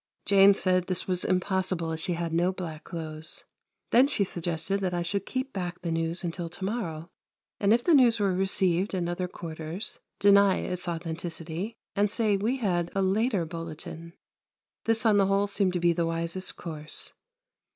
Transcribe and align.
Jane 0.25 0.55
said 0.55 0.87
this 0.87 1.07
was 1.07 1.23
impossible 1.23 1.91
as 1.91 1.99
she 2.01 2.13
had 2.13 2.33
no 2.33 2.51
black 2.51 2.83
clothes. 2.85 3.45
Then 3.91 4.07
she 4.07 4.23
suggested 4.23 4.79
that 4.81 4.95
I 4.95 5.03
should 5.03 5.27
keep 5.27 5.53
back 5.53 5.79
the 5.83 5.91
news 5.91 6.23
until 6.23 6.49
to 6.49 6.65
morrow, 6.65 7.11
and 7.59 7.71
if 7.71 7.83
the 7.83 7.93
news 7.93 8.19
were 8.19 8.33
received 8.33 8.95
in 8.95 9.07
other 9.07 9.27
quarters, 9.27 9.99
deny 10.17 10.55
its 10.57 10.87
authenticity, 10.87 11.75
and 11.95 12.09
say 12.09 12.35
we 12.35 12.57
had 12.57 12.89
a 12.95 13.01
later 13.03 13.45
bulletin. 13.45 14.13
This 14.85 15.05
on 15.05 15.17
the 15.17 15.27
whole 15.27 15.45
seemed 15.45 15.73
to 15.73 15.79
be 15.79 15.93
the 15.93 16.07
wisest 16.07 16.55
course. 16.57 17.13